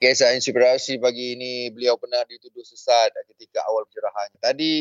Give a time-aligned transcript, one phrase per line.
[0.00, 4.32] Kisah inspirasi pagi ini beliau pernah dituduh sesat ketika awal pencerahan.
[4.40, 4.72] Tadi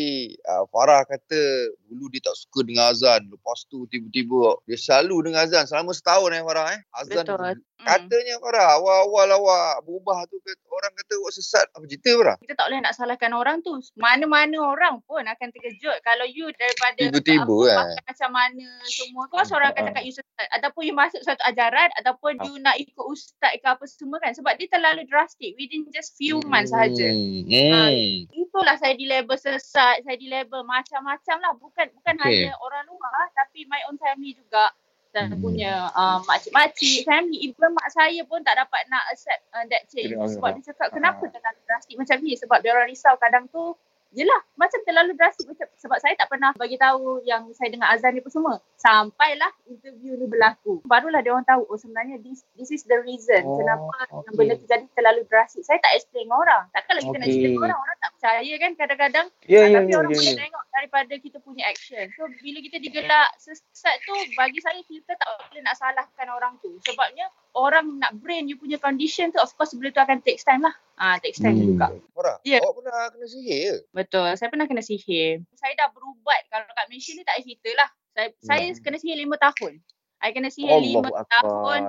[0.48, 3.28] uh, Farah kata dulu dia tak suka dengar azan.
[3.28, 6.80] Lepas tu tiba-tiba dia selalu dengar azan selama setahun eh Farah eh.
[6.96, 7.60] Azan Betul.
[7.80, 10.36] Katanya Farah awal-awal awak berubah tu
[10.70, 11.66] orang kata awak sesat.
[11.72, 12.36] Apa cerita Farah?
[12.40, 13.72] Kita tak boleh nak salahkan orang tu.
[13.96, 19.24] Mana-mana orang pun akan terkejut kalau you daripada Tiba-tiba, apa, pakai macam mana semua.
[19.28, 19.88] Kau seorang akan Ah.
[19.92, 20.48] cakap you sesat.
[20.52, 22.46] Ataupun you masuk satu ajaran ataupun Ah.
[22.46, 24.36] you nak ikut ustaz ke apa semua kan.
[24.36, 27.08] Sebab dia terlalu drastic within just few months sahaja.
[27.10, 27.48] Hmm.
[27.72, 28.28] Ah, Hmm.
[28.30, 31.54] Itulah saya di label sesat, saya di label macam-macam lah.
[31.56, 32.44] Bukan bukan Okay.
[32.44, 34.68] hanya orang luar tapi my own family juga.
[35.10, 35.42] Saya Hmm.
[35.42, 40.14] punya uh, makcik-makcik, family, even mak saya pun tak dapat nak accept uh, that change.
[40.14, 41.32] Terima Sebab dia cakap kenapa Ah.
[41.32, 42.34] terlalu drastik macam ni?
[42.34, 43.74] Sebab dia orang risau kadang tu
[44.10, 48.18] Yelah, macam terlalu drastik macam sebab saya tak pernah bagi tahu yang saya dengar azan
[48.18, 48.58] ni apa semua.
[48.74, 50.82] Sampailah interview ni berlaku.
[50.82, 54.34] Barulah dia orang tahu oh sebenarnya this this is the reason Oh, kenapa yang okay.
[54.34, 55.62] benda tu jadi terlalu drastik.
[55.62, 56.66] Saya tak explain orang.
[56.74, 57.38] Takkanlah kita nak Okay.
[57.38, 59.28] cerita orang, orang tak percaya kan kadang-kadang.
[59.46, 60.18] Ya, Ah, ya, tapi ya, orang ya.
[60.18, 60.42] boleh ya.
[60.42, 60.59] tengok
[60.90, 62.10] daripada kita punya action.
[62.18, 66.82] So bila kita digelak sesat tu bagi saya kita tak boleh nak salahkan orang tu.
[66.82, 70.66] Sebabnya orang nak brain you punya condition tu of course benda tu akan take time
[70.66, 70.74] lah.
[70.98, 71.78] Ah takes time Hmm.
[71.78, 71.88] juga.
[72.18, 72.58] Farah, Ya.
[72.60, 73.94] awak pernah kena sihir ke?
[73.94, 74.30] Betul.
[74.34, 75.46] Saya pernah kena sihir.
[75.54, 77.90] Saya dah berubat kalau kat Malaysia ni tak payah cerita lah.
[78.18, 78.42] Saya, Hmm.
[78.42, 79.74] saya kena sihir lima tahun.
[80.20, 81.82] Saya kena sihir lima tahun.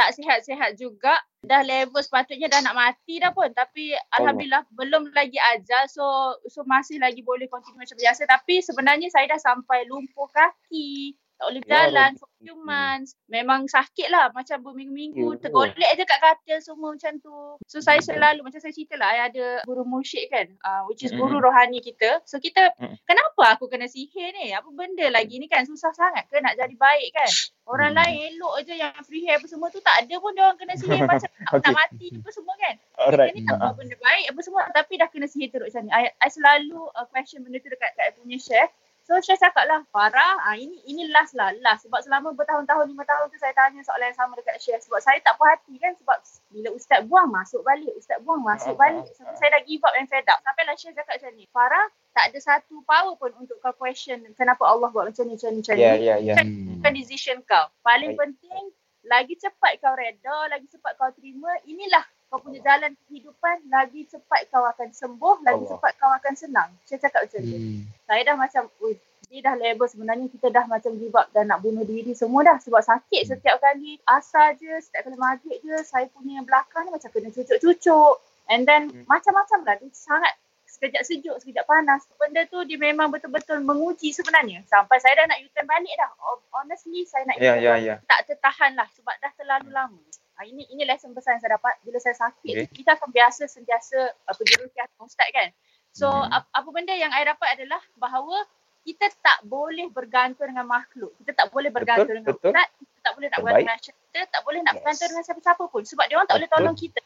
[0.00, 1.12] Tak sihat-sihat juga.
[1.44, 3.52] Dah level sepatutnya dah nak mati dah pun.
[3.52, 5.84] Tapi Alhamdulillah belum lagi ajal.
[5.92, 6.04] So
[6.48, 8.24] so masih lagi boleh continue macam biasa.
[8.24, 11.20] Tapi sebenarnya saya dah sampai lumpuh kaki.
[11.40, 12.38] Tak boleh Ya berjalan for Rabbi.
[12.38, 13.10] few months.
[13.26, 14.28] Memang sakit lah.
[14.30, 15.24] Macam berminggu-minggu.
[15.26, 15.40] Ya.
[15.40, 17.32] Tergolek je kat katil semua macam tu.
[17.64, 19.24] So saya selalu, macam saya cerita lah.
[19.24, 20.52] Ada guru mursyid kan.
[20.58, 21.48] Uh, which is guru Mm-mm.
[21.48, 22.20] rohani kita.
[22.24, 22.92] So kita, Mm.
[23.02, 24.52] kenapa aku kena sihir ni?
[24.52, 25.64] Apa benda lagi ni kan?
[25.64, 27.30] Susah sangat ke nak jadi baik kan?
[27.64, 28.02] Orang Hmm.
[28.02, 29.78] lain elok je yang free hair apa semua tu.
[29.78, 31.62] Tak ada pun dia orang kena sihir macam Okay.
[31.62, 32.74] nak mati apa semua kan?
[32.98, 33.30] Alright.
[33.30, 34.60] Kita ni tak Ah, buat benda baik apa semua.
[34.70, 35.90] Tapi dah kena sihir teruk macam ni.
[35.90, 38.68] I, I selalu uh, question benda tu dekat, I punya chef.
[39.10, 41.82] So Syah cakap lah, Farah, ah, ini ini last lah, last.
[41.82, 44.78] Sebab selama bertahun-tahun, lima tahun tu saya tanya soalan yang sama dekat Syah.
[44.78, 46.14] Sebab saya tak puas hati kan sebab
[46.54, 47.90] bila ustaz buang, masuk balik.
[47.98, 49.10] Ustaz buang, masuk balik.
[49.18, 50.38] Sampai saya dah give up and fed up.
[50.46, 54.62] Sampailah Syah cakap macam ni, Farah, tak ada satu power pun untuk kau question kenapa
[54.62, 55.82] Allah buat macam ni, macam ni, macam ni.
[55.82, 56.34] Ya, ya, ya.
[56.38, 56.78] Hmm.
[56.78, 57.66] Bukan decision kau.
[57.82, 58.64] Paling penting,
[59.10, 64.46] lagi cepat kau reda, lagi cepat kau terima, inilah kau punya jalan kehidupan, lagi cepat
[64.48, 65.70] kau akan sembuh, lagi Allah.
[65.72, 66.70] cepat kau akan senang.
[66.84, 67.82] Saya cakap macam tu Hmm.
[68.04, 68.94] saya dah macam Ui,
[69.26, 72.56] dia dah label sebenarnya kita dah macam give up dan nak bunuh diri semua dah
[72.56, 73.30] sebab sakit Hmm.
[73.32, 78.14] setiap kali asal je setiap kali maghrib je saya punya belakang ni macam kena cucuk-cucuk
[78.48, 79.06] and then Hmm.
[79.06, 80.34] macam-macam lah dia sangat
[80.66, 85.38] sekejap sejuk sekejap panas benda tu dia memang betul-betul menguji sebenarnya sampai saya dah nak
[85.40, 87.78] U-turn balik dah Ho- honestly saya nak ya, balik.
[87.80, 87.94] ya.
[88.04, 89.98] tak tertahan lah sebab dah terlalu lama
[90.40, 92.66] Ha, ini ini lesson besar yang saya dapat bila saya sakit Okay.
[92.72, 95.52] kita akan biasa sentiasa uh, pergi rukiah ustaz kan
[95.92, 96.32] so Hmm.
[96.32, 98.48] ap, apa benda yang saya dapat adalah bahawa
[98.80, 102.56] kita tak boleh bergantung dengan makhluk kita tak boleh bergantung dengan betul.
[102.56, 103.52] ustaz kita tak boleh nak Terbaik.
[103.52, 104.80] bergantung dengan kita tak boleh nak Yes.
[104.80, 106.62] bergantung dengan siapa-siapa pun sebab dia orang tak boleh Betul.
[106.64, 107.00] tolong kita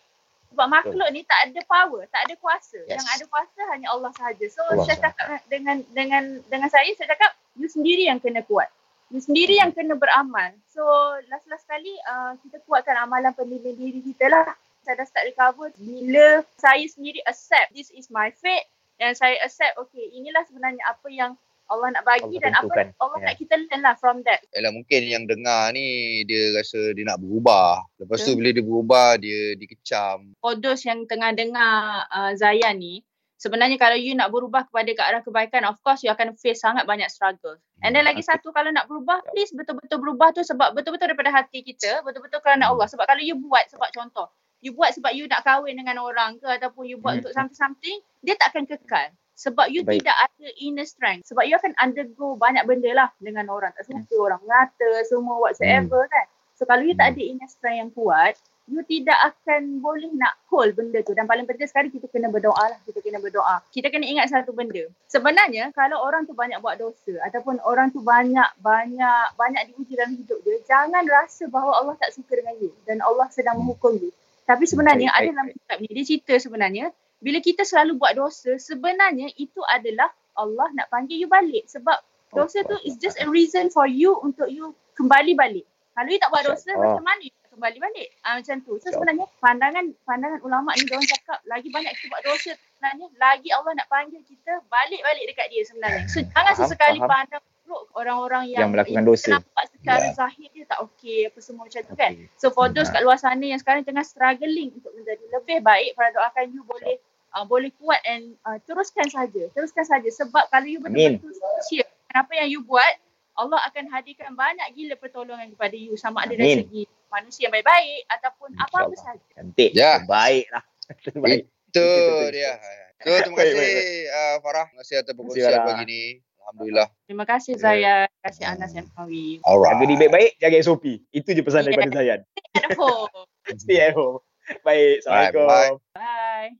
[0.54, 2.78] sebab makhluk ni tak ada power, tak ada kuasa.
[2.86, 2.94] Yes.
[2.94, 4.44] Yang ada kuasa hanya Allah sahaja.
[4.46, 8.70] So Allah saya cakap dengan dengan dengan saya saya cakap you sendiri yang kena kuat.
[9.14, 10.58] You sendiri yang kena beramal.
[10.66, 10.82] So
[11.30, 14.58] last-last kali uh, kita kuatkan amalan pendirian diri kita lah.
[14.82, 18.66] Saya dah start recover bila saya sendiri accept this is my fate
[18.98, 21.38] dan saya accept okay inilah sebenarnya apa yang
[21.70, 22.86] Allah nak bagi Allah dan apa tentukan.
[23.00, 23.24] Allah Ya.
[23.30, 24.42] nak kita learn lah from that.
[24.50, 25.86] Yalah mungkin yang dengar ni
[26.26, 27.86] dia rasa dia nak berubah.
[28.02, 28.36] Lepas tu Betul.
[28.42, 30.18] bila dia berubah dia dikecam.
[30.42, 33.00] for those yang tengah dengar uh, Zayan ni,
[33.44, 36.88] sebenarnya kalau you nak berubah kepada ke arah kebaikan, of course you akan face sangat
[36.88, 37.60] banyak struggle.
[37.84, 38.40] And then lagi Okay.
[38.40, 42.72] satu, kalau nak berubah, please betul-betul berubah tu sebab betul-betul daripada hati kita, betul-betul kerana
[42.72, 42.88] Allah.
[42.88, 44.32] Sebab kalau you buat, sebab contoh,
[44.64, 47.28] you buat sebab you nak kahwin dengan orang ke ataupun you buat Hmm.
[47.28, 49.12] untuk something-something, dia tak akan kekal.
[49.36, 50.00] Sebab you Baik.
[50.00, 51.28] tidak ada inner strength.
[51.28, 53.74] Sebab you akan undergo banyak benda lah dengan orang.
[53.76, 56.26] Tak suka, orang mengata, semua whatsoever kan.
[56.54, 58.38] So kalau you tak ada inner strength yang kuat,
[58.68, 61.12] you tidak akan boleh nak hold benda tu.
[61.12, 62.78] Dan paling penting sekali kita kena berdoa lah.
[62.84, 63.60] Kita kena berdoa.
[63.68, 64.88] Kita kena ingat satu benda.
[65.08, 70.16] Sebenarnya kalau orang tu banyak buat dosa ataupun orang tu banyak banyak banyak diuji dalam
[70.16, 74.10] hidup dia, jangan rasa bahawa Allah tak suka dengan you dan Allah sedang menghukum you.
[74.44, 76.92] Tapi sebenarnya ada dalam kitab ni dia cerita sebenarnya
[77.24, 81.96] bila kita selalu buat dosa, sebenarnya itu adalah Allah nak panggil you balik sebab
[82.34, 85.64] dosa tu is just a reason for you untuk you kembali balik.
[85.94, 88.08] Kalau you tak buat dosa, macam mana you kembali balik?
[88.20, 88.76] Ah macam tu.
[88.76, 88.92] So InsyaAllah.
[88.92, 93.48] sebenarnya pandangan pandangan ulama ni dia orang cakap lagi banyak kita buat dosa sebenarnya lagi
[93.50, 96.02] Allah nak panggil kita balik-balik dekat dia sebenarnya.
[96.10, 97.10] So jangan Faham, sesekali faham.
[97.10, 99.30] pandang buruk orang-orang yang, Yang melakukan dosa.
[99.40, 100.12] Nampak secara Ya.
[100.12, 102.12] zahir dia tak okey apa semua macam tu kan.
[102.12, 102.28] Okay.
[102.36, 102.94] So for those Hmm.
[102.98, 107.00] kat luar sana yang sekarang tengah struggling untuk menjadi lebih baik, Farah doakan you boleh
[107.32, 109.48] uh, boleh kuat and uh, teruskan saja.
[109.56, 111.32] Teruskan saja sebab kalau you betul-betul
[111.64, 112.94] sincere apa yang you buat,
[113.34, 118.00] Allah akan hadirkan banyak gila pertolongan kepada you sama ada dari segi manusia yang baik-baik
[118.10, 119.22] ataupun apa-apa InsyaAllah.
[119.22, 119.32] saja.
[119.32, 119.70] Cantik.
[119.72, 119.92] Ya.
[120.00, 120.64] Terbaik lah.
[121.06, 121.40] Terbaik.
[121.70, 121.86] Itu
[122.30, 122.52] dia.
[122.96, 124.66] So terima Baik, kasih baik, uh, Farah.
[124.66, 125.66] Terima kasih atas kasih, perkongsian Farah.
[125.66, 126.02] pagi ni.
[126.40, 126.88] Alhamdulillah.
[127.04, 127.60] Terima kasih Ya.
[127.60, 129.26] Zaya, terima kasih Anas dan Mawi.
[129.42, 129.70] Alright.
[129.70, 130.84] Jaga diri baik-baik, jaga SOP.
[131.10, 131.68] Itu je pesan Yeah.
[131.68, 132.20] daripada Zayan.
[132.54, 133.12] At home.
[133.54, 134.24] Stay at home.
[134.62, 135.04] Baik.
[135.04, 135.44] Assalamualaikum.
[135.44, 135.72] bye.
[135.92, 136.13] Bye.